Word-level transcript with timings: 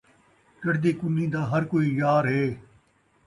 چڑھدی 0.59 0.91
کنّی 0.99 1.25
دا 1.33 1.41
ہر 1.51 1.63
کئی 1.71 1.87
یار 1.99 2.23
ہے 2.33 2.45